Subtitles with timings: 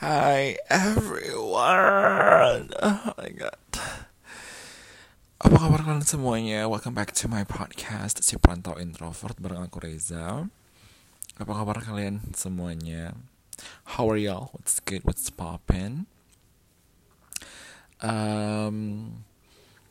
[0.00, 2.72] Hi everyone.
[2.80, 3.68] Oh my god.
[5.36, 6.64] Apa kabar kalian semuanya?
[6.72, 10.48] Welcome back to my podcast Si Perantau Introvert bareng aku Reza.
[11.36, 13.12] Apa kabar kalian semuanya?
[13.92, 14.48] How are y'all?
[14.56, 15.04] What's good?
[15.04, 16.08] What's poppin'?
[18.00, 19.20] Um,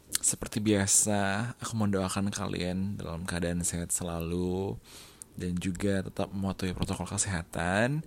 [0.10, 4.74] seperti biasa, aku mendoakan kalian dalam keadaan sehat selalu
[5.38, 8.02] dan juga tetap mematuhi protokol kesehatan.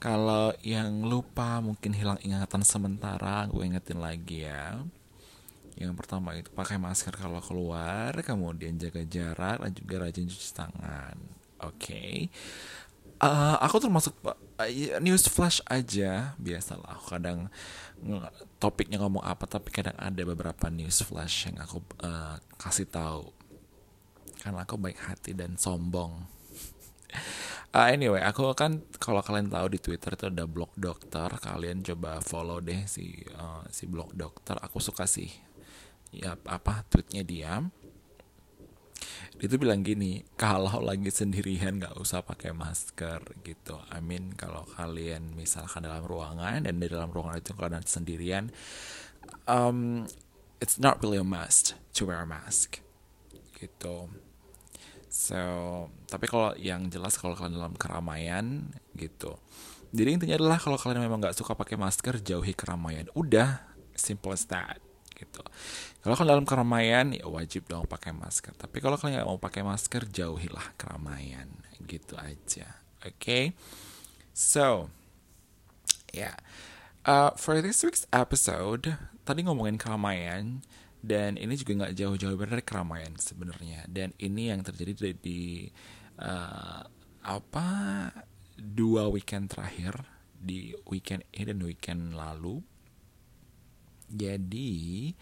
[0.00, 4.80] Kalau yang lupa mungkin hilang ingatan sementara, gue ingetin lagi ya.
[5.76, 11.16] Yang pertama itu pakai masker kalau keluar, kemudian jaga jarak dan juga rajin cuci tangan.
[11.60, 11.76] Oke.
[11.76, 12.14] Okay.
[13.20, 14.40] Uh, aku termasuk uh,
[15.04, 16.96] news flash aja biasalah.
[16.96, 17.52] Aku kadang
[18.56, 23.28] topiknya ngomong apa tapi kadang ada beberapa news flash yang aku uh, kasih tahu.
[24.40, 26.24] Karena aku baik hati dan sombong.
[27.70, 32.18] Uh, anyway, aku kan kalau kalian tahu di Twitter itu ada blog dokter, kalian coba
[32.18, 34.58] follow deh si uh, si blog dokter.
[34.58, 35.30] Aku suka sih
[36.10, 37.62] ya apa tweetnya dia.
[39.38, 43.78] Dia tuh bilang gini kalau lagi sendirian nggak usah pakai masker gitu.
[43.88, 48.44] I mean kalau kalian misalkan dalam ruangan dan di dalam ruangan itu kalian sendirian
[49.46, 50.10] um,
[50.60, 52.82] it's not really a must to wear a mask
[53.56, 54.10] gitu.
[55.08, 55.38] So
[56.10, 58.66] tapi kalau yang jelas kalau kalian dalam keramaian
[58.98, 59.38] gitu
[59.94, 63.62] jadi intinya adalah kalau kalian memang nggak suka pakai masker jauhi keramaian udah
[63.94, 64.78] simple as that
[65.20, 65.44] gitu.
[66.00, 68.56] Kalau kalian dalam keramaian ya wajib dong pakai masker.
[68.56, 71.52] Tapi kalau kalian nggak mau pakai masker jauhilah keramaian
[71.84, 72.80] gitu aja.
[73.04, 73.20] Oke.
[73.20, 73.44] Okay?
[74.32, 74.88] So,
[76.16, 76.32] ya.
[76.32, 76.36] Yeah.
[77.00, 78.92] Uh, for this week's episode
[79.24, 80.60] tadi ngomongin keramaian
[81.00, 85.40] dan ini juga nggak jauh-jauh dari keramaian sebenarnya dan ini yang terjadi di, di
[86.20, 86.84] uh,
[87.20, 87.68] apa
[88.56, 89.96] dua weekend terakhir
[90.40, 92.60] di weekend ini dan weekend lalu
[94.10, 95.12] jadi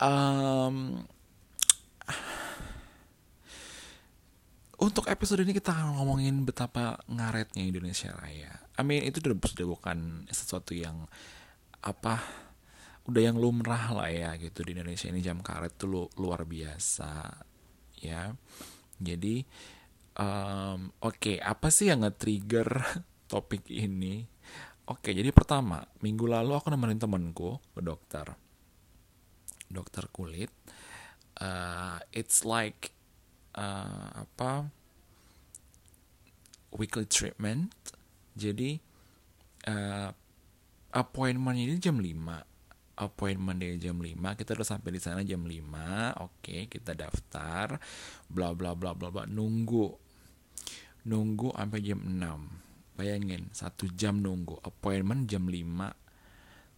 [0.00, 1.04] um,
[4.76, 8.52] untuk episode ini kita akan ngomongin betapa ngaretnya Indonesia Raya.
[8.76, 11.08] I mean itu sudah, bukan sesuatu yang
[11.80, 12.20] apa
[13.06, 17.40] udah yang lumrah lah ya gitu di Indonesia ini jam karet tuh lu, luar biasa
[18.00, 18.32] ya.
[18.96, 19.44] Jadi
[20.16, 22.68] um, oke okay, apa sih yang nge-trigger
[23.30, 24.24] topik ini?
[24.86, 28.26] Oke, jadi pertama, minggu lalu aku nemenin temenku ke dokter.
[29.66, 30.54] Dokter kulit.
[31.42, 32.94] Uh, it's like
[33.58, 34.70] uh, apa?
[36.70, 37.74] Weekly treatment.
[38.38, 38.78] Jadi
[39.66, 40.14] uh,
[40.94, 42.56] appointmentnya ini jam 5
[42.96, 47.76] appointment dari jam 5 kita udah sampai di sana jam 5 oke kita daftar
[48.24, 50.05] bla bla bla bla bla nunggu
[51.06, 54.56] nunggu sampai jam 6 Bayangin, satu jam nunggu.
[54.64, 55.92] Appointment jam 5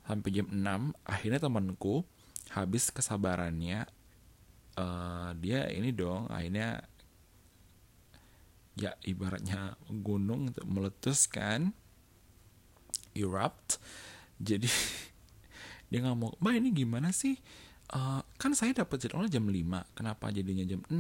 [0.03, 0.91] sampai jam 6.
[1.07, 2.03] Akhirnya temanku
[2.51, 3.87] habis kesabarannya.
[4.79, 6.83] Uh, dia ini dong, akhirnya
[8.79, 11.75] ya ibaratnya gunung meletus kan
[13.11, 13.83] erupt
[14.39, 14.71] jadi
[15.91, 17.43] dia ngomong mbak ini gimana sih
[17.95, 20.95] uh, kan saya dapat jadwalnya jam 5 kenapa jadinya jam 6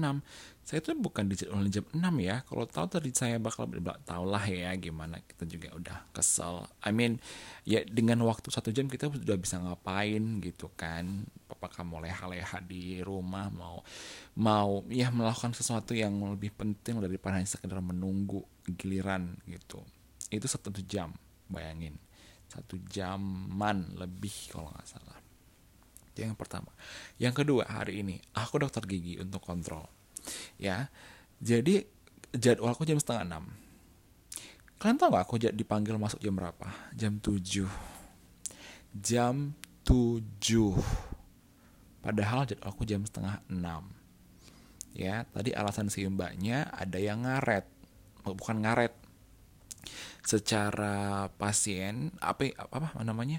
[0.68, 2.44] saya tuh bukan di jadwalnya jam 6 ya.
[2.44, 3.72] Kalau tahu tadi saya bakal
[4.04, 6.68] tahu lah ya gimana kita juga udah kesel.
[6.84, 7.16] I mean
[7.64, 11.24] ya dengan waktu satu jam kita sudah bisa ngapain gitu kan?
[11.48, 13.80] Apakah mau leha-leha di rumah mau
[14.36, 19.80] mau ya melakukan sesuatu yang lebih penting daripada hanya sekedar menunggu giliran gitu.
[20.28, 21.16] Itu satu jam
[21.48, 21.96] bayangin.
[22.44, 25.27] Satu jaman lebih kalau nggak salah
[26.18, 26.74] itu yang pertama.
[27.22, 29.86] Yang kedua, hari ini aku dokter gigi untuk kontrol.
[30.58, 30.90] Ya,
[31.38, 31.86] jadi
[32.34, 33.44] jadwalku jam setengah enam.
[34.82, 36.66] Kalian tahu gak aku dipanggil masuk jam berapa?
[36.98, 37.70] Jam tujuh.
[38.98, 39.54] Jam
[39.86, 40.74] tujuh.
[42.02, 43.86] Padahal jadwalku jam setengah enam.
[44.98, 47.62] Ya, tadi alasan si mbaknya ada yang ngaret.
[48.26, 48.90] Bukan ngaret.
[50.26, 53.38] Secara pasien, apa apa namanya?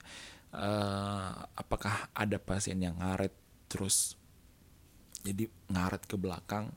[0.53, 3.33] Uh, apakah ada pasien yang ngaret
[3.69, 4.17] terus
[5.21, 6.71] jadi ngaret ke belakang?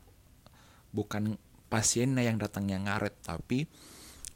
[0.93, 1.41] Bukan
[1.73, 3.65] pasiennya yang datang yang ngaret tapi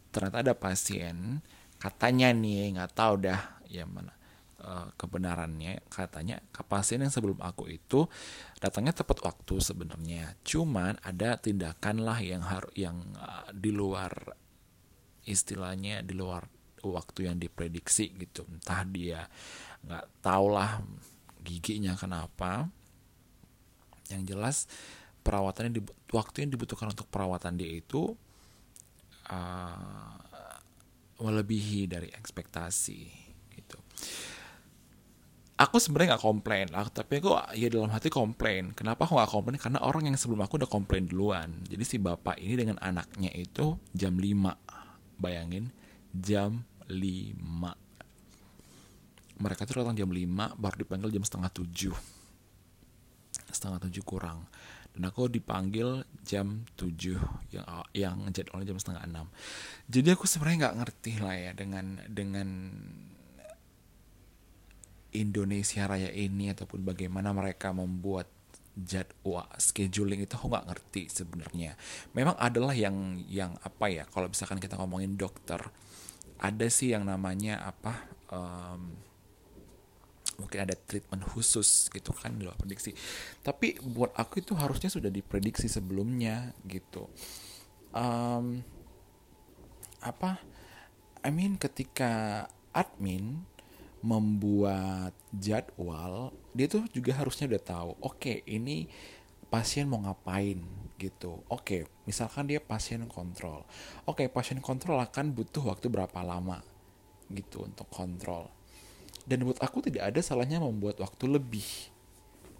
[0.08, 1.44] ternyata ada pasien
[1.76, 4.16] katanya nih nggak tahu dah ya mana
[4.62, 5.84] uh, kebenarannya.
[5.92, 8.08] Katanya ke pasien yang sebelum aku itu
[8.58, 10.36] datangnya tepat waktu sebenarnya.
[10.42, 14.12] Cuman ada tindakan lah yang harus yang uh, di luar
[15.26, 16.46] istilahnya di luar
[16.84, 18.44] waktu yang diprediksi gitu.
[18.48, 19.28] Entah dia
[19.86, 20.82] nggak tahu lah
[21.46, 22.68] giginya kenapa.
[24.10, 24.56] Yang jelas
[25.26, 25.82] perawatannya
[26.14, 28.14] waktu yang dibutuhkan untuk perawatan dia itu
[29.26, 30.14] uh,
[31.18, 33.00] melebihi dari ekspektasi
[33.58, 33.78] gitu.
[35.56, 38.76] Aku sebenarnya nggak komplain lah tapi aku ya dalam hati komplain.
[38.76, 39.58] Kenapa aku nggak komplain?
[39.58, 41.48] Karena orang yang sebelum aku udah komplain duluan.
[41.66, 45.72] Jadi si bapak ini dengan anaknya itu jam 5 bayangin
[46.22, 47.36] jam 5
[49.36, 51.92] mereka tuh datang jam 5 baru dipanggil jam setengah 7
[53.52, 54.48] setengah 7 kurang.
[54.96, 57.20] Dan aku dipanggil jam 7
[57.52, 62.48] yang yang jadwalnya jam setengah 6 jadi aku sebenarnya nggak ngerti lah ya dengan dengan
[65.12, 68.28] Indonesia Raya ini ataupun bagaimana mereka membuat
[68.76, 71.76] jadwal scheduling itu aku nggak ngerti sebenarnya.
[72.12, 75.60] Memang adalah yang yang apa ya kalau misalkan kita ngomongin dokter
[76.36, 77.94] ada sih yang namanya apa
[78.32, 78.92] um,
[80.36, 82.92] mungkin ada treatment khusus gitu kan di luar prediksi.
[83.40, 87.08] Tapi buat aku itu harusnya sudah diprediksi sebelumnya gitu.
[87.96, 88.60] Um,
[90.04, 90.38] apa?
[91.24, 92.44] I mean ketika
[92.76, 93.48] admin
[94.04, 98.86] membuat jadwal dia tuh juga harusnya udah tahu oke okay, ini
[99.48, 100.60] pasien mau ngapain
[100.96, 101.44] gitu.
[101.46, 103.62] Oke okay, misalkan dia pasien kontrol.
[104.08, 106.64] Oke okay, pasien kontrol akan butuh waktu berapa lama
[107.30, 108.48] gitu untuk kontrol.
[109.26, 111.66] Dan buat aku tidak ada salahnya membuat waktu lebih.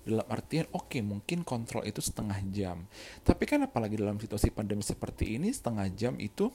[0.06, 2.86] Dalam artian oke okay, mungkin kontrol itu setengah jam.
[3.26, 6.50] Tapi kan apalagi dalam situasi pandemi seperti ini setengah jam itu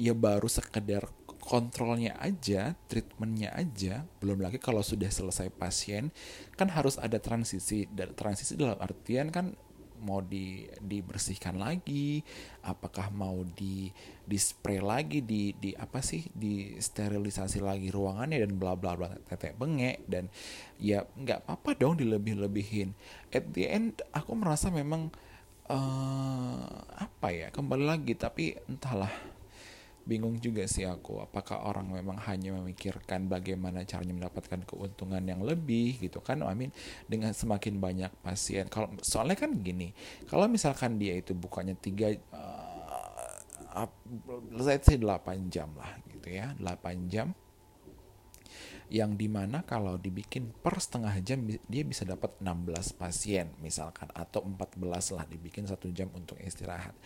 [0.00, 1.04] ya baru sekedar
[1.40, 6.12] kontrolnya aja, treatmentnya aja, belum lagi kalau sudah selesai pasien,
[6.54, 7.88] kan harus ada transisi.
[7.90, 9.56] Dan transisi dalam artian kan
[10.00, 12.24] mau di dibersihkan lagi,
[12.64, 13.92] apakah mau di
[14.24, 19.12] di spray lagi, di di apa sih, di sterilisasi lagi ruangannya dan bla bla bla
[19.28, 20.32] tetek bengek dan
[20.80, 22.96] ya nggak apa-apa dong dilebih-lebihin.
[23.32, 25.12] At the end aku merasa memang
[25.70, 29.12] uh, apa ya kembali lagi tapi entahlah
[30.08, 36.00] bingung juga sih aku apakah orang memang hanya memikirkan bagaimana caranya mendapatkan keuntungan yang lebih
[36.00, 36.40] gitu kan?
[36.44, 36.72] I mean
[37.06, 38.66] dengan semakin banyak pasien.
[38.72, 39.92] Kalau soalnya kan gini
[40.26, 42.70] kalau misalkan dia itu bukannya tiga uh,
[44.50, 47.32] let's say 8 jam lah gitu ya 8 jam
[48.90, 54.42] yang di mana kalau dibikin per setengah jam dia bisa dapat 16 pasien misalkan atau
[54.42, 54.82] 14
[55.14, 56.98] lah dibikin satu jam untuk istirahat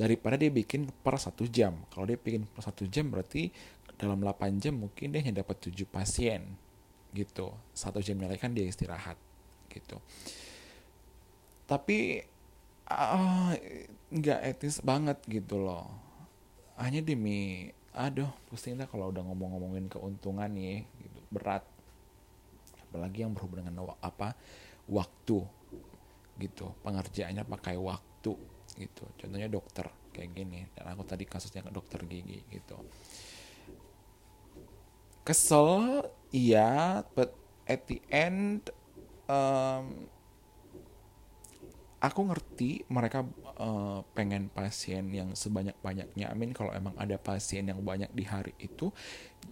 [0.00, 1.76] daripada dia bikin per satu jam.
[1.92, 3.52] Kalau dia bikin per satu jam berarti
[4.00, 6.56] dalam 8 jam mungkin dia hanya dapat 7 pasien
[7.12, 7.52] gitu.
[7.76, 9.20] Satu jam lagi kan dia istirahat
[9.68, 10.00] gitu.
[11.68, 12.24] Tapi
[12.88, 13.52] uh,
[14.08, 15.84] nggak etis banget gitu loh.
[16.80, 21.20] Hanya demi aduh pusing lah kalau udah ngomong-ngomongin keuntungan nih gitu.
[21.28, 21.68] Berat.
[22.88, 24.32] Apalagi yang berhubungan dengan apa
[24.88, 25.44] waktu
[26.40, 26.72] gitu.
[26.80, 28.32] Pengerjaannya pakai waktu
[28.76, 32.76] gitu contohnya dokter kayak gini dan aku tadi kasusnya ke dokter gigi gitu
[35.22, 36.02] kesel
[36.34, 37.34] iya but
[37.66, 38.68] at the end
[39.30, 40.10] um,
[42.00, 43.22] aku ngerti mereka
[43.60, 46.32] uh, pengen pasien yang sebanyak banyaknya.
[46.32, 48.88] I mean kalau emang ada pasien yang banyak di hari itu,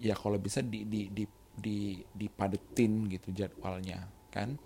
[0.00, 4.56] ya kalau bisa di di di di dipadetin gitu jadwalnya, kan?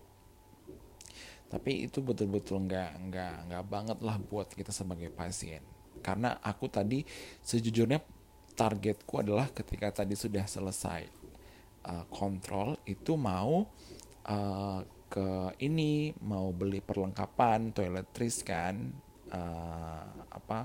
[1.52, 5.60] Tapi itu betul-betul nggak nggak nggak banget lah buat kita sebagai pasien.
[6.00, 7.04] Karena aku tadi
[7.44, 8.00] sejujurnya
[8.56, 11.04] targetku adalah ketika tadi sudah selesai
[11.84, 13.68] uh, kontrol itu mau
[14.32, 14.80] uh,
[15.12, 15.28] ke
[15.60, 18.88] ini mau beli perlengkapan toiletries kan
[19.28, 20.64] uh, apa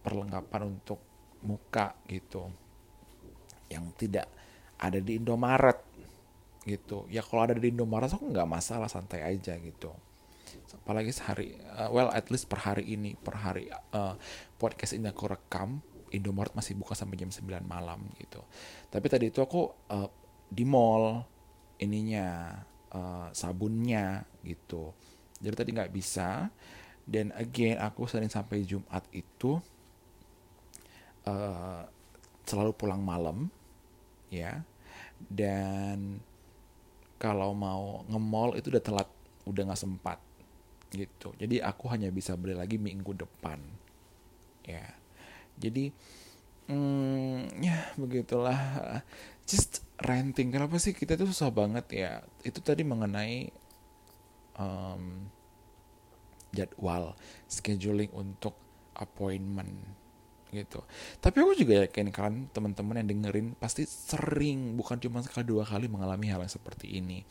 [0.00, 1.04] perlengkapan untuk
[1.44, 2.48] muka gitu
[3.68, 4.24] yang tidak
[4.80, 5.87] ada di Indomaret
[6.68, 7.08] gitu.
[7.08, 9.90] Ya kalau ada di Indomaret aku nggak masalah santai aja gitu.
[10.84, 14.14] Apalagi sehari uh, well at least per hari ini per hari uh,
[14.60, 15.80] podcast ini aku rekam
[16.12, 18.44] Indomaret masih buka sampai jam 9 malam gitu.
[18.88, 20.08] Tapi tadi itu aku uh,
[20.48, 21.24] di mall
[21.80, 22.56] ininya
[22.92, 24.92] uh, sabunnya gitu.
[25.38, 26.48] Jadi tadi nggak bisa.
[27.08, 29.56] Dan again aku sering sampai Jumat itu
[31.24, 31.82] uh,
[32.44, 33.48] selalu pulang malam
[34.28, 34.64] ya.
[35.16, 36.20] Dan
[37.18, 39.08] kalau mau nge-mall itu udah telat
[39.44, 40.18] udah nggak sempat
[40.94, 41.34] gitu.
[41.36, 43.60] Jadi aku hanya bisa beli lagi minggu depan
[44.64, 44.86] ya.
[45.58, 45.90] Jadi
[46.70, 48.58] hmm, ya begitulah.
[49.48, 52.12] Just renting kenapa sih kita tuh susah banget ya?
[52.44, 53.48] Itu tadi mengenai
[54.60, 55.28] um,
[56.52, 57.16] jadwal
[57.48, 58.56] scheduling untuk
[58.96, 59.97] appointment
[60.52, 60.80] gitu.
[61.20, 65.86] Tapi aku juga yakin kan teman-teman yang dengerin pasti sering bukan cuma sekali dua kali
[65.86, 67.24] mengalami hal yang seperti ini.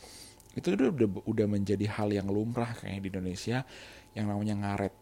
[0.57, 0.89] Itu udah
[1.25, 3.57] udah, menjadi hal yang lumrah kayaknya di Indonesia
[4.17, 4.93] yang namanya ngaret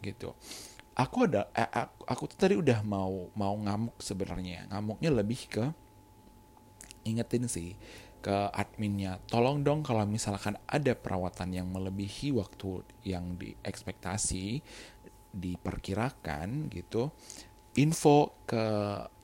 [0.00, 0.32] gitu.
[0.96, 5.64] aku ada eh, aku, aku tuh tadi udah mau mau ngamuk sebenarnya ngamuknya lebih ke
[7.04, 7.76] ingetin sih
[8.24, 14.64] ke adminnya tolong dong kalau misalkan ada perawatan yang melebihi waktu yang diekspektasi
[15.32, 17.10] diperkirakan gitu
[17.76, 18.64] info ke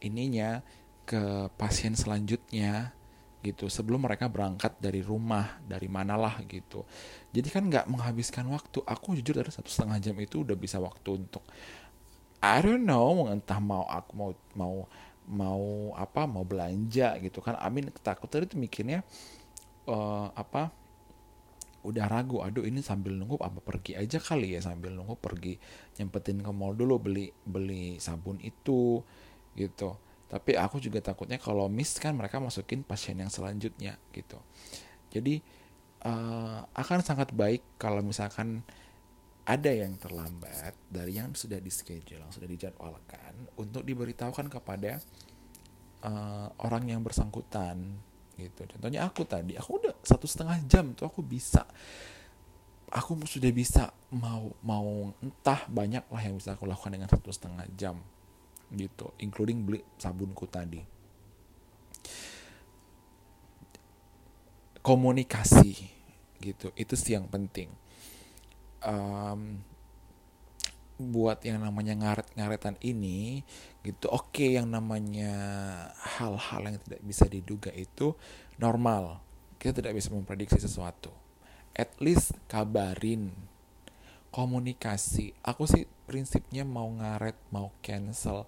[0.04, 0.60] ininya
[1.08, 2.92] ke pasien selanjutnya
[3.42, 6.86] gitu sebelum mereka berangkat dari rumah dari manalah gitu.
[7.34, 8.86] Jadi kan nggak menghabiskan waktu.
[8.86, 11.42] Aku jujur dari satu setengah jam itu udah bisa waktu untuk
[12.38, 14.74] I don't know entah mau aku mau mau
[15.26, 15.62] mau
[15.98, 17.58] apa mau belanja gitu kan.
[17.58, 19.02] Amin takut tadi tuh mikirnya
[19.90, 20.70] uh, apa
[21.82, 25.58] udah ragu aduh ini sambil nunggu apa pergi aja kali ya sambil nunggu pergi
[25.98, 29.02] nyempetin ke mall dulu beli beli sabun itu
[29.58, 29.98] gitu.
[30.32, 34.40] Tapi aku juga takutnya kalau miss kan mereka masukin pasien yang selanjutnya gitu.
[35.12, 35.44] Jadi
[36.08, 38.64] uh, akan sangat baik kalau misalkan
[39.42, 45.02] ada yang terlambat dari yang sudah di schedule yang sudah dijadwalkan untuk diberitahukan kepada
[46.06, 47.98] uh, orang yang bersangkutan
[48.36, 48.64] gitu.
[48.76, 51.64] Contohnya aku tadi aku udah satu setengah jam tuh aku bisa
[52.92, 57.64] aku sudah bisa mau mau entah banyak lah yang bisa aku lakukan dengan satu setengah
[57.72, 57.96] jam
[58.72, 60.80] gitu including beli sabunku tadi.
[64.82, 65.72] Komunikasi
[66.42, 67.70] gitu itu sih yang penting.
[68.82, 69.62] Um,
[71.10, 73.42] buat yang namanya ngaret-ngaretan ini
[73.82, 75.34] gitu oke okay, yang namanya
[75.98, 78.14] hal-hal yang tidak bisa diduga itu
[78.62, 79.18] normal.
[79.58, 81.10] Kita tidak bisa memprediksi sesuatu.
[81.74, 83.34] At least kabarin.
[84.30, 85.34] Komunikasi.
[85.42, 88.46] Aku sih prinsipnya mau ngaret mau cancel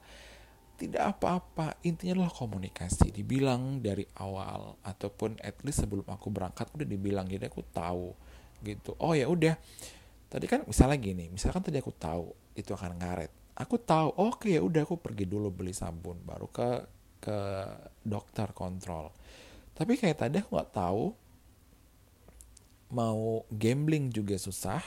[0.74, 1.78] tidak apa-apa.
[1.86, 3.14] Intinya adalah komunikasi.
[3.14, 8.14] Dibilang dari awal ataupun at least sebelum aku berangkat udah dibilang jadi aku tahu
[8.62, 8.98] gitu.
[8.98, 9.54] Oh ya udah.
[10.30, 13.30] Tadi kan misalnya gini misalkan tadi aku tahu itu akan ngaret.
[13.54, 16.70] Aku tahu oke ya udah aku pergi dulu beli sabun baru ke
[17.22, 17.38] ke
[18.02, 19.14] dokter kontrol.
[19.74, 21.04] Tapi kayak tadi aku nggak tahu
[22.94, 24.82] mau gambling juga susah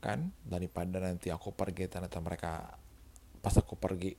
[0.00, 0.32] kan?
[0.44, 2.76] Daripada nanti aku pergi ternyata mereka
[3.44, 4.16] pas aku pergi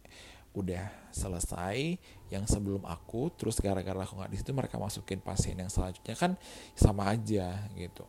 [0.53, 1.97] udah selesai
[2.29, 6.13] yang sebelum aku terus gara-gara aku nggak di situ mereka masukin pasien yang selanjutnya.
[6.13, 6.37] Kan
[6.77, 8.05] sama aja gitu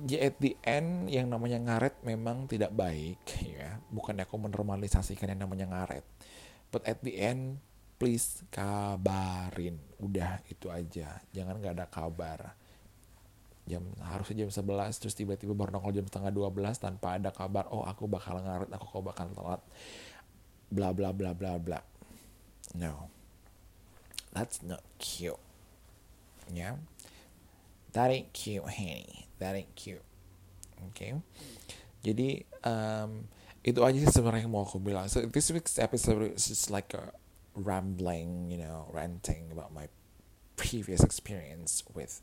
[0.00, 3.20] at the end yang namanya ngaret memang tidak baik
[3.58, 3.76] ya.
[3.92, 6.04] Bukan aku menormalisasikan yang namanya ngaret.
[6.72, 7.60] But at the end
[8.00, 9.78] please kabarin.
[10.00, 11.20] Udah itu aja.
[11.30, 12.56] Jangan nggak ada kabar.
[13.62, 17.86] Jam harusnya jam 11 terus tiba-tiba baru nongol jam setengah 12 tanpa ada kabar oh
[17.86, 19.62] aku bakal ngaret aku kok bakal telat.
[20.72, 21.78] Bla bla bla bla bla.
[22.74, 23.12] No.
[24.32, 25.38] That's not cute.
[26.50, 26.76] Ya yeah?
[27.92, 30.06] that ain't cute honey that ain't cute.
[30.94, 31.18] Okay?
[32.02, 33.30] jadi um,
[33.62, 35.06] itu aja sih sebenarnya yang mau aku bilang.
[35.06, 37.14] So this week's episode is just like a
[37.54, 39.86] rambling you know ranting about my
[40.58, 42.18] previous experience with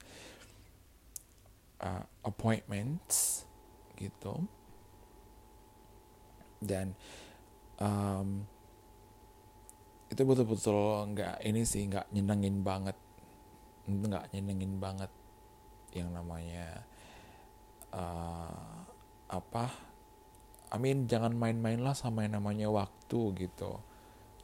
[1.80, 3.48] uh, appointments
[3.96, 4.52] gitu.
[6.60, 7.00] Dan
[7.80, 8.44] um,
[10.12, 13.00] itu betul-betul nggak ini sih nggak nyenengin banget.
[13.88, 15.12] Nggak nyenengin banget
[15.96, 16.84] yang namanya
[17.94, 18.86] uh,
[19.30, 19.66] apa
[20.70, 23.82] I mean jangan main-main lah sama yang namanya waktu gitu.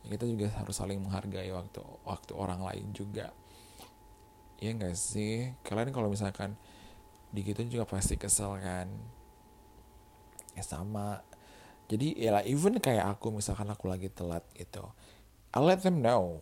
[0.06, 3.30] Kita juga harus saling menghargai waktu waktu orang lain juga.
[4.58, 5.54] Ya enggak sih?
[5.62, 6.58] Kalian kalau misalkan
[7.30, 8.90] digituin juga pasti kesel kan?
[10.58, 11.22] Ya sama.
[11.86, 14.90] Jadi ya even kayak aku misalkan aku lagi telat gitu
[15.54, 16.42] I'll let them know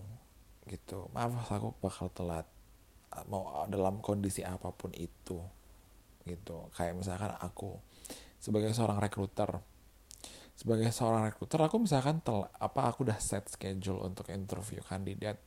[0.71, 1.11] gitu.
[1.11, 2.47] Maaf aku bakal telat
[3.27, 5.37] mau dalam kondisi apa pun itu
[6.23, 6.71] gitu.
[6.75, 7.79] Kayak misalkan aku
[8.39, 9.63] sebagai seorang rekruter
[10.53, 15.41] sebagai seorang rekruter aku misalkan tel apa aku udah set schedule untuk interview kandidat.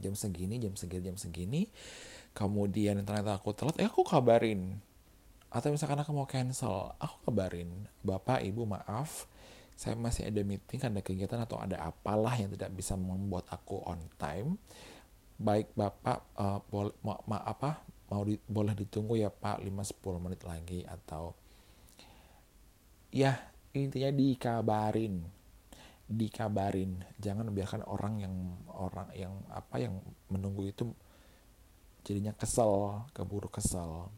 [0.00, 1.62] Jam segini jam segini jam segini
[2.34, 4.80] kemudian ternyata aku telat ya aku kabarin.
[5.54, 9.30] Atau misalkan aku mau cancel aku kabarin bapak ibu maaf
[9.74, 13.98] saya masih ada meeting ada kegiatan atau ada apalah yang tidak bisa membuat aku on
[14.18, 14.58] time.
[15.34, 17.82] Baik bapak uh, boleh ma, ma apa
[18.12, 21.32] mau di, boleh ditunggu ya pak 5-10 menit lagi atau
[23.14, 23.32] ya
[23.72, 25.24] intinya dikabarin
[26.08, 27.00] dikabarin.
[27.16, 28.34] Jangan biarkan orang yang
[28.76, 30.84] orang yang apa yang menunggu itu
[32.04, 34.12] jadinya kesel keburu kesel.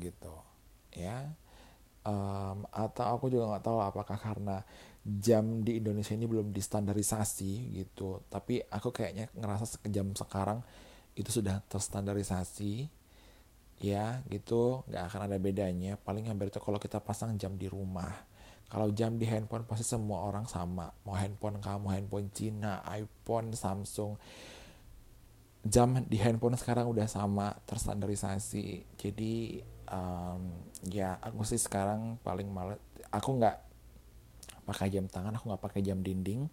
[0.00, 0.34] Gitu
[0.96, 1.32] ya.
[2.04, 4.60] Um, atau aku juga nggak tahu apakah karena
[5.04, 8.24] jam di Indonesia ini belum distandarisasi gitu.
[8.28, 10.64] Tapi aku kayaknya ngerasa jam sekarang
[11.14, 12.90] itu sudah terstandarisasi
[13.82, 14.82] ya gitu.
[14.90, 15.98] Nggak akan ada bedanya.
[15.98, 18.12] Paling hampir itu kalau kita pasang jam di rumah.
[18.70, 20.90] Kalau jam di handphone pasti semua orang sama.
[21.06, 24.18] Mau handphone kamu handphone Cina iPhone Samsung.
[25.64, 28.98] Jam di handphone sekarang udah sama terstandarisasi.
[28.98, 30.42] Jadi um,
[30.90, 32.82] ya aku sih sekarang paling males.
[33.14, 33.64] Aku nggak
[34.64, 36.48] pakai jam tangan aku nggak pakai jam dinding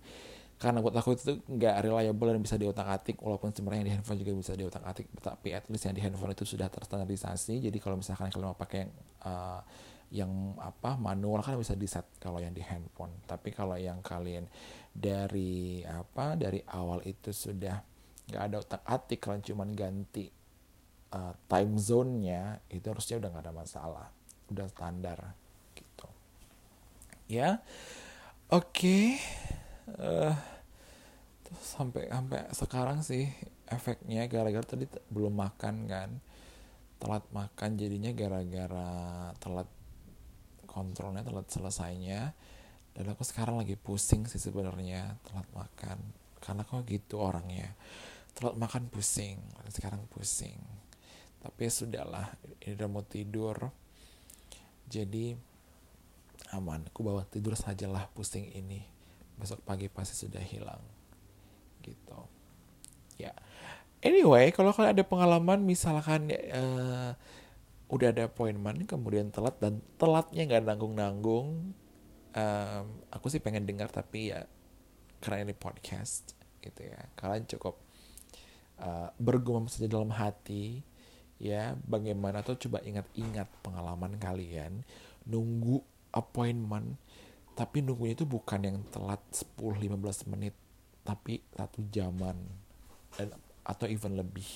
[0.61, 4.37] karena buat aku itu nggak reliable dan bisa diotak atik walaupun sebenarnya di handphone juga
[4.37, 7.65] bisa diotak atik tapi at least yang di handphone itu sudah terstandarisasi.
[7.65, 8.91] Jadi kalau misalkan kalian mau pakai yang
[9.25, 9.61] uh,
[10.13, 13.09] yang apa manual kan bisa di set kalau yang di handphone.
[13.25, 14.45] Tapi kalau yang kalian
[14.93, 17.81] dari apa dari awal itu sudah
[18.29, 20.29] nggak ada otak atik kalian cuma ganti
[21.09, 24.07] uh, time zone-nya itu harusnya udah nggak ada masalah.
[24.53, 25.33] Udah standar
[25.73, 26.05] gitu.
[27.25, 27.65] Ya?
[28.53, 28.69] Oke.
[28.77, 29.09] okay.
[29.99, 30.35] Uh,
[31.59, 33.27] sampai sampai sekarang sih
[33.67, 36.09] efeknya gara-gara tadi belum makan kan.
[37.01, 39.69] Telat makan jadinya gara-gara telat
[40.69, 42.31] kontrolnya telat selesainya.
[42.91, 45.97] Dan aku sekarang lagi pusing sih sebenarnya telat makan.
[46.37, 47.73] Karena kok gitu orangnya.
[48.35, 49.39] Telat makan pusing
[49.71, 50.59] sekarang pusing.
[51.41, 52.27] Tapi ya sudahlah
[52.61, 53.57] ini udah mau tidur.
[54.85, 55.33] Jadi
[56.53, 56.85] aman.
[56.91, 58.90] Aku bawa tidur sajalah pusing ini
[59.41, 60.81] besok pagi pasti sudah hilang
[61.81, 62.21] gitu.
[63.17, 63.33] Ya.
[64.05, 67.17] Anyway kalau kalian ada pengalaman misalkan uh,
[67.89, 71.47] udah ada appointment kemudian telat dan telatnya nggak nanggung nanggung
[72.35, 74.47] um, aku sih pengen dengar tapi ya
[75.21, 77.01] karena ini podcast gitu ya.
[77.13, 77.77] Kalian cukup
[78.81, 80.81] uh, bergumam saja dalam hati
[81.37, 81.77] ya.
[81.85, 82.57] Bagaimana tuh?
[82.57, 84.81] Coba ingat-ingat pengalaman kalian.
[85.29, 86.97] Nunggu appointment
[87.61, 89.21] tapi nunggunya itu bukan yang telat
[89.61, 90.57] 10-15 menit
[91.05, 92.33] tapi satu jaman.
[93.13, 94.49] Dan atau even lebih.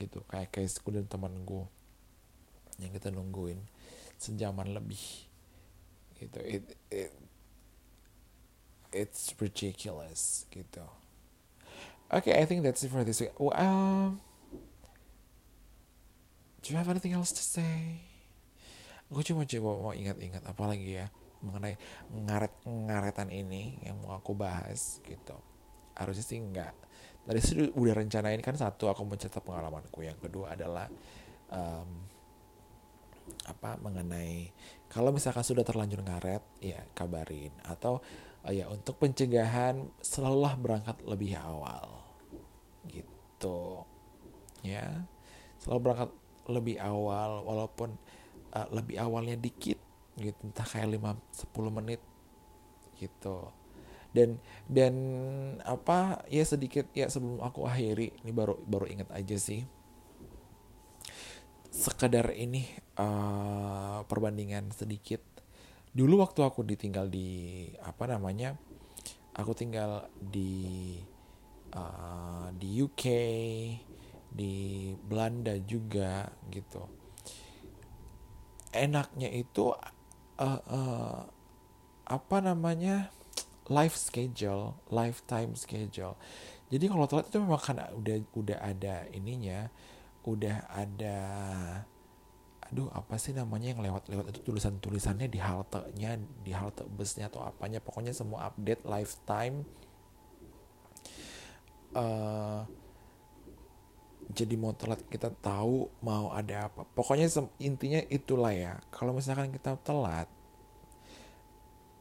[0.00, 1.68] Gitu kayak caseku dan temanku
[2.80, 3.60] yang kita nungguin.
[4.16, 5.28] Sejaman lebih.
[6.16, 7.12] Gitu it, it
[8.88, 10.88] it's ridiculous gitu.
[12.08, 13.36] Okay, I think that's it for this week.
[13.36, 14.24] Well, um,
[16.64, 18.00] do you have anything else to say?
[19.12, 21.12] Gue cuma coba mau ingat-ingat apa lagi ya
[21.44, 21.76] mengenai
[22.12, 25.36] ngaret-ngaretan ini yang mau aku bahas gitu.
[25.96, 26.74] Harusnya sih enggak.
[27.26, 30.04] Tadi sih udah rencanain kan satu aku mencatat pengalamanku.
[30.06, 30.86] Yang kedua adalah
[31.50, 31.90] um,
[33.46, 34.50] apa mengenai
[34.86, 37.98] kalau misalkan sudah terlanjur ngaret ya kabarin atau
[38.46, 42.06] uh, ya untuk pencegahan selalulah berangkat lebih awal
[42.86, 43.82] gitu
[44.62, 45.06] ya
[45.58, 46.10] selalu berangkat
[46.46, 47.98] lebih awal walaupun
[48.54, 49.78] uh, lebih awalnya dikit
[50.16, 52.00] gitu entah kayak 5 10 menit
[52.96, 53.52] gitu.
[54.10, 54.94] Dan dan
[55.68, 59.68] apa ya sedikit ya sebelum aku akhiri ini baru baru ingat aja sih.
[61.68, 62.64] Sekedar ini
[62.96, 65.20] uh, perbandingan sedikit.
[65.92, 68.56] Dulu waktu aku ditinggal di apa namanya
[69.36, 70.96] aku tinggal di
[71.76, 73.04] uh, di UK
[74.32, 74.54] di
[74.96, 76.84] Belanda juga gitu.
[78.72, 79.72] Enaknya itu
[80.40, 81.18] uh, uh,
[82.06, 83.10] apa namanya
[83.66, 86.14] life schedule lifetime schedule.
[86.66, 89.70] Jadi kalau telat itu memang kan udah udah ada ininya
[90.26, 91.18] udah ada
[92.66, 97.78] aduh apa sih namanya yang lewat-lewat itu tulisan-tulisannya di halte-nya di halte busnya atau apanya.
[97.78, 99.62] Pokoknya semua update lifetime.
[101.94, 102.66] Uh,
[104.26, 106.82] jadi mau telat kita tahu mau ada apa.
[106.82, 107.30] Pokoknya
[107.62, 108.74] intinya itulah ya.
[108.90, 110.26] Kalau misalkan kita telat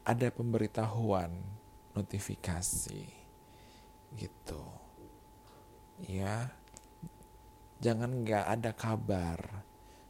[0.05, 1.33] ada pemberitahuan
[1.93, 3.05] notifikasi
[4.17, 4.63] gitu.
[6.05, 6.49] Ya
[7.77, 9.39] jangan nggak ada kabar.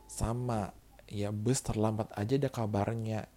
[0.07, 0.71] Sama
[1.11, 3.27] ya bus terlambat aja ada kabarnya.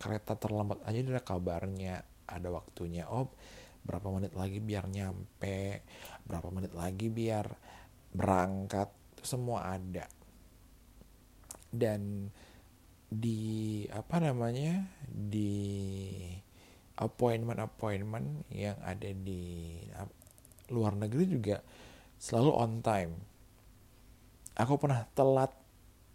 [0.00, 2.06] Kereta terlambat aja ada kabarnya.
[2.30, 3.34] Ada waktunya oh
[3.80, 5.82] berapa menit lagi biar nyampe
[6.28, 7.48] berapa menit lagi biar
[8.10, 8.90] berangkat
[9.22, 10.06] semua ada.
[11.70, 12.32] Dan
[13.10, 15.50] di apa namanya di
[16.98, 19.74] appointment appointment yang ada di
[20.70, 21.58] luar negeri juga
[22.18, 23.14] selalu on time.
[24.58, 25.52] Aku pernah telat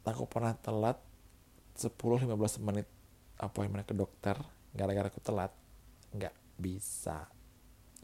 [0.05, 1.01] aku pernah telat
[1.75, 2.87] 10-15 menit
[3.41, 4.37] appointment ke dokter
[4.71, 5.51] gara-gara aku telat.
[6.15, 7.27] Nggak bisa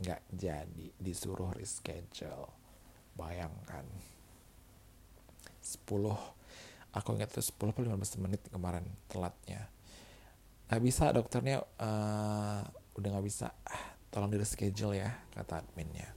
[0.02, 2.61] nggak jadi disuruh reschedule
[3.16, 3.86] bayangkan.
[5.62, 5.88] 10
[6.92, 9.72] aku ingat tuh 10 atau 15 menit kemarin telatnya.
[10.68, 12.62] Nggak bisa dokternya uh,
[12.98, 13.54] udah nggak bisa.
[13.68, 16.10] Ah, tolong di reschedule ya kata adminnya.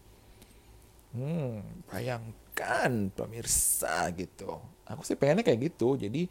[1.14, 4.58] Hmm bayangkan pemirsa gitu.
[4.90, 6.26] Aku sih pengennya kayak gitu jadi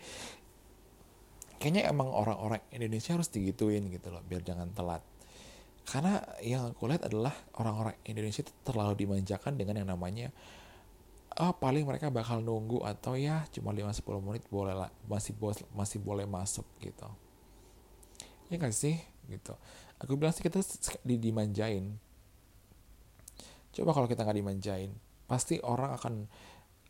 [1.64, 5.00] kayaknya emang orang-orang Indonesia harus digituin gitu loh biar jangan telat
[5.84, 10.32] karena yang aku lihat adalah orang-orang Indonesia terlalu dimanjakan dengan yang namanya
[11.42, 15.34] oh paling mereka bakal nunggu atau ya cuma 5-10 menit boleh lah masih
[15.74, 17.10] masih boleh masuk gitu.
[18.54, 19.02] Ya gak sih?
[19.26, 19.54] Gitu.
[19.98, 20.62] Aku bilang sih kita
[21.02, 21.98] di dimanjain.
[23.74, 24.92] Coba kalau kita nggak dimanjain
[25.26, 26.14] pasti orang akan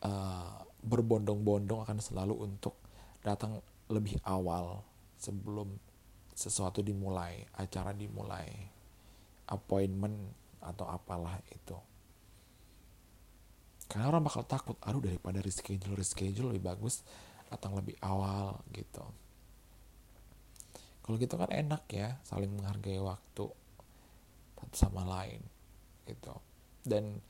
[0.04, 2.76] uh, berbondong-bondong akan selalu untuk
[3.24, 3.56] datang
[3.88, 4.84] lebih awal
[5.16, 5.72] sebelum
[6.36, 8.68] sesuatu dimulai, acara dimulai,
[9.48, 10.16] appointment
[10.64, 11.76] atau apalah itu.
[13.84, 17.04] Karena orang bakal takut, aduh daripada reschedule reschedule lebih bagus
[17.52, 19.04] datang lebih awal gitu.
[21.04, 23.44] Kalau gitu kan enak ya, saling menghargai waktu
[24.64, 25.44] satu sama lain
[26.08, 26.34] gitu.
[26.80, 27.20] Dan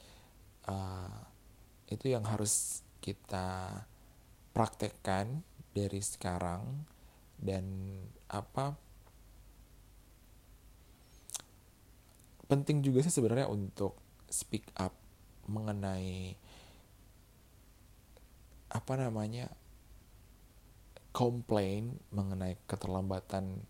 [0.71, 1.19] uh,
[1.91, 3.83] itu yang harus kita
[4.55, 5.43] praktekkan
[5.75, 6.87] dari sekarang
[7.37, 7.67] dan
[8.31, 8.79] apa
[12.55, 13.99] penting juga sih sebenarnya untuk
[14.31, 14.95] speak up
[15.51, 16.39] mengenai
[18.71, 19.51] apa namanya
[21.15, 23.63] komplain mengenai keterlambatan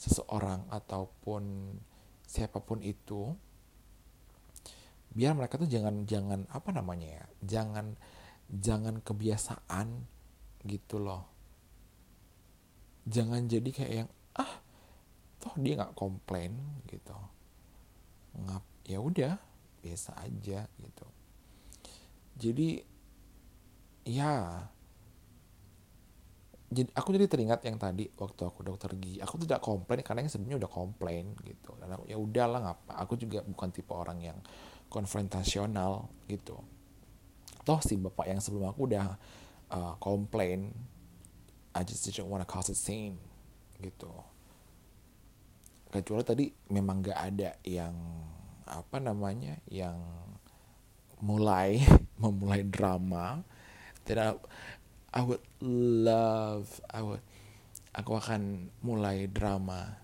[0.00, 1.76] seseorang ataupun
[2.24, 3.32] siapa pun itu
[5.14, 7.94] biar mereka tuh jangan jangan apa namanya ya jangan
[8.50, 10.04] jangan kebiasaan
[10.64, 11.28] gitu loh.
[13.04, 14.10] Jangan jadi kayak yang
[14.40, 14.52] ah
[15.38, 16.56] toh dia nggak komplain
[16.88, 17.12] gitu
[18.34, 19.34] ngap ya udah
[19.80, 21.06] biasa aja gitu.
[22.34, 22.82] Jadi
[24.04, 24.60] ya
[26.74, 30.32] jadi aku jadi teringat yang tadi waktu aku dokter gigi aku tidak komplain karena yang
[30.32, 31.70] sebelumnya udah komplain gitu.
[31.78, 34.38] Dan aku, ya udahlah ngapa aku juga bukan tipe orang yang
[34.90, 36.58] konfrontasional gitu.
[37.62, 39.14] Toh si bapak yang sebelum aku udah
[39.70, 40.74] uh, komplain
[41.74, 43.18] I just didn't want to cause a scene
[43.78, 44.33] gitu
[45.94, 47.94] kecuali tadi memang gak ada yang
[48.66, 49.94] apa namanya yang
[51.22, 51.78] mulai
[52.22, 53.46] memulai drama.
[54.02, 54.28] Then I,
[55.14, 57.22] I would love I would
[57.94, 60.02] aku akan mulai drama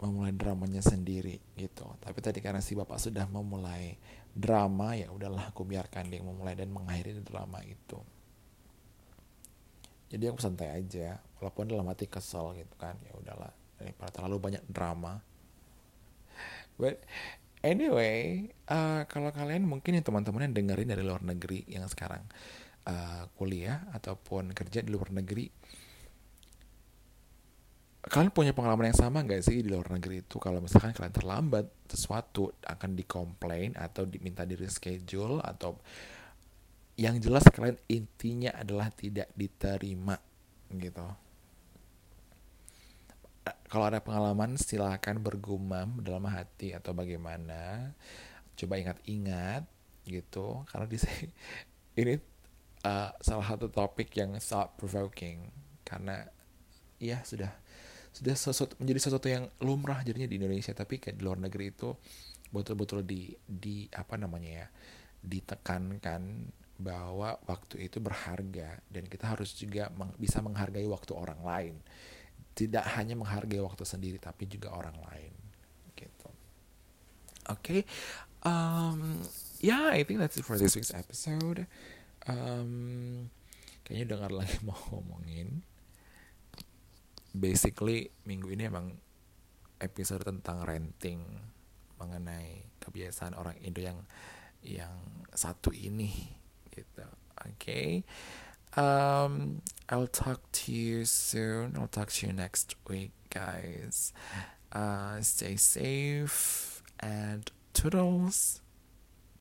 [0.00, 1.84] memulai dramanya sendiri gitu.
[2.00, 3.98] Tapi tadi karena si bapak sudah memulai
[4.30, 7.98] drama ya udahlah aku biarkan dia memulai dan mengakhiri drama itu.
[10.08, 14.64] Jadi aku santai aja walaupun dalam hati kesel gitu kan ya udahlah daripada terlalu banyak
[14.68, 15.24] drama.
[16.76, 17.00] But
[17.64, 22.24] anyway uh, kalau kalian mungkin yang teman-teman yang dengerin dari luar negeri yang sekarang
[22.88, 25.48] uh, kuliah ataupun kerja di luar negeri
[28.00, 30.40] kalian punya pengalaman yang sama nggak sih di luar negeri itu?
[30.40, 35.76] Kalau misalkan kalian terlambat sesuatu akan dikomplain atau diminta di reschedule atau
[36.96, 40.16] yang jelas kalian intinya adalah tidak diterima
[40.72, 41.04] gitu
[43.44, 47.94] kalau ada pengalaman silahkan bergumam dalam hati atau bagaimana.
[48.58, 49.64] Coba ingat-ingat
[50.04, 50.98] gitu karena di
[52.00, 52.14] ini
[52.84, 55.48] uh, salah satu topik yang thought provoking.
[55.86, 56.26] Karena
[57.00, 57.50] ya sudah
[58.10, 60.76] sudah sesuatu, menjadi sesuatu yang lumrah jadinya di Indonesia.
[60.76, 61.94] Tapi kayak di luar negeri itu
[62.50, 64.68] betul-betul di di apa namanya ya
[65.22, 68.84] ditekankan bahwa waktu itu berharga.
[68.90, 71.76] Dan kita harus juga meng, bisa menghargai waktu orang lain
[72.54, 75.32] tidak hanya menghargai waktu sendiri tapi juga orang lain
[75.96, 76.30] gitu
[77.48, 77.80] oke okay.
[78.44, 79.22] um,
[79.62, 81.64] yeah I think that's it for this week's episode
[82.26, 83.28] um,
[83.86, 85.62] kayaknya dengar lagi mau ngomongin
[87.30, 88.94] basically minggu ini emang
[89.80, 91.22] episode tentang renting
[91.96, 94.02] mengenai kebiasaan orang Indo yang
[94.60, 96.10] yang satu ini
[96.68, 98.04] gitu oke okay?
[98.76, 101.76] Um I'll talk to you soon.
[101.76, 104.12] I'll talk to you next week guys.
[104.72, 108.60] Uh stay safe and toodles